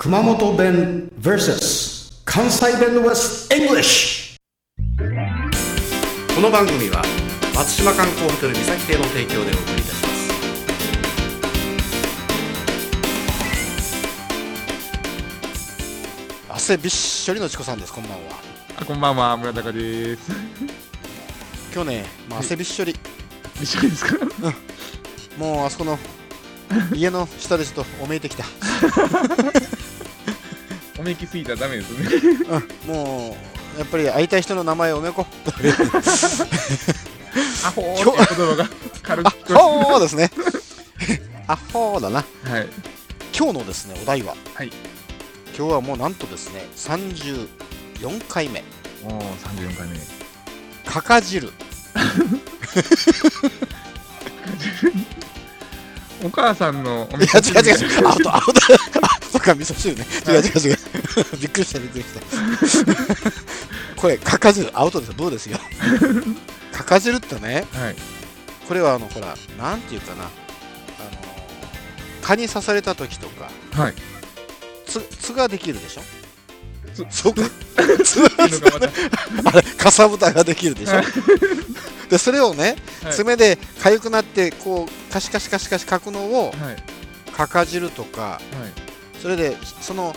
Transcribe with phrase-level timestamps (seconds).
[0.00, 4.36] 熊本弁 vs 関西弁 West English
[6.36, 7.02] この番組は
[7.52, 10.28] 松島観光ホテル三崎邸の提供でお送りいたします。
[16.48, 17.92] 汗びっしょりのチコさんです。
[17.92, 18.18] こんばんは。
[18.76, 20.30] あこんばんは村高です。
[21.74, 22.94] 今日ね、まあ、汗びっしょり。
[23.60, 24.14] 一緒ですか？
[25.36, 25.98] もうあそこの
[26.94, 29.57] 家の下でちょっとおめいてきた、お
[31.08, 32.06] めきすぎたらダメですね。
[32.86, 33.36] うん、も
[33.76, 35.26] うやっぱり会いたい人の名前をめこ
[37.64, 38.68] アホーって言葉が
[39.02, 39.52] 軽あく。
[39.52, 40.30] 聞こほーですね。
[41.46, 42.24] あほーだな。
[42.46, 42.68] えはい。
[43.36, 44.34] 今日のですねお題は。
[44.54, 44.72] はい。
[45.56, 47.48] 今日はもうなんとですね34
[48.28, 48.62] 回目。
[49.04, 49.10] おお
[49.42, 49.98] 三十四回目。
[50.84, 51.50] かか汁。
[56.24, 58.08] お母さんのおいや違う違う。
[58.08, 58.50] アウトアウト
[59.48, 60.06] か味噌汁ね。
[60.26, 60.78] 違う違う 違う。
[61.40, 63.30] びっくりしたびっくりした。
[63.96, 65.14] これかか汁アウトですよ。
[65.16, 65.58] どうですよ。
[66.72, 67.96] かか汁ってねはい。
[68.68, 70.24] これはあのほらなんていうかな。
[70.24, 70.30] あの
[72.22, 73.94] 蚊に刺された時とかはい。
[74.86, 76.02] つつができるでしょ？
[76.94, 77.42] つそうか。
[78.04, 78.28] つが
[79.42, 79.58] また。
[79.58, 81.00] あれかさぶたができるでしょ？
[82.08, 83.14] でそれをねはい。
[83.14, 87.32] 爪で痒くなってこうカシカシカシカシ書くのをはい。
[87.32, 88.87] かか汁とかはい
[89.20, 90.14] それでその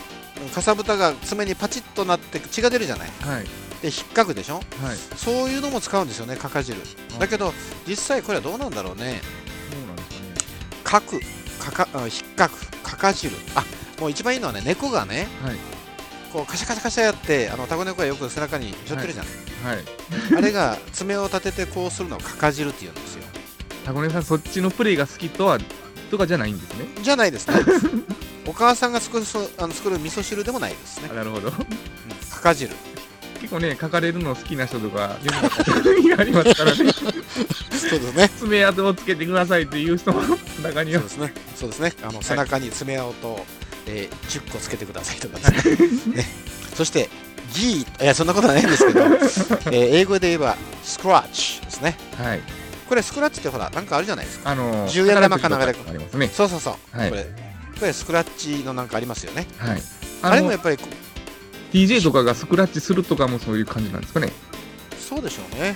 [0.53, 3.09] かさぶたが爪にパチッとなって血が出るじゃない。
[3.21, 3.44] はい。
[3.81, 4.55] で引っかくでしょ？
[4.55, 4.63] はい。
[5.16, 6.80] そういうのも使うんですよねかか汁。
[7.19, 7.53] だけど
[7.88, 9.22] 実際これはどうなんだろうね。
[9.72, 10.33] そうなんですかね。
[10.83, 11.19] かく
[11.59, 13.35] かかあ引っかくかか汁。
[13.55, 13.63] あ
[13.99, 15.57] もう一番いいのはね猫がねはい。
[16.31, 19.85] こうカシャカシャカシャやってあのタコ猫がよく背中に背負ってるじゃない、はい。
[20.38, 23.23] あれが爪を立ててこうするのをかか汁って言うんですよ。
[23.85, 25.59] タコネさんそっちのプレイが好きとは
[26.09, 26.85] とかじゃないんですね。
[27.02, 27.49] じゃないです。
[27.49, 28.20] ねお
[28.62, 31.09] 母さんが作るそあの作る味噌汁でもないですね。
[31.12, 31.50] あなるほど。
[31.52, 32.72] かか汁。
[33.40, 36.94] 結構ね書かれるの好きな人とか世の中にありますからね。
[36.94, 38.30] そうですね。
[38.30, 40.22] 爪痕をつけてくださいっていう人も
[40.62, 41.02] 中には。
[41.02, 41.34] そうですね。
[41.56, 41.94] そうですね。
[42.03, 43.44] あの背中に爪痕と、
[43.88, 46.18] えー10個つけてくださいとかですね。
[46.22, 46.25] ね。
[46.75, 47.09] そして
[47.53, 49.16] ギーいやそんなことはないんですけど、えー
[49.72, 51.97] 英語で言えばスクラッチですね。
[52.16, 52.41] はい。
[52.88, 54.52] これスクラッチってほらなんかあるじゃないですか。
[54.52, 56.28] あの10円玉かなんかでありますね。
[56.31, 57.09] そうそうそう、はい。
[57.09, 57.25] これ
[57.81, 59.81] これスクラッチのなんかありますよねはい。
[60.22, 60.84] あれもやっぱりこ
[61.74, 64.31] DJ とかがスクラッチするとかもそういう感じなんですかね。
[65.00, 65.75] そうでしょうね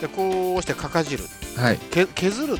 [0.00, 1.22] でこうしてかか汁
[1.56, 1.78] はい。
[1.90, 2.58] け削る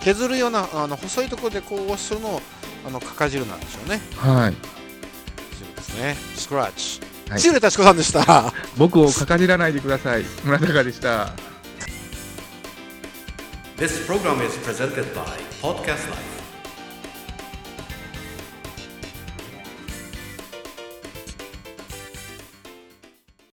[0.00, 2.42] 削るようなあの細いところでこうするのを
[2.86, 4.52] あのかか汁なんでしょうねはい。
[4.52, 10.22] そうですねスクラッチはいシュレタチコさんでした僕をかかじらないでください。
[10.44, 11.32] 村高でした。
[13.76, 15.24] This program is presented by
[15.60, 16.39] Podcast Life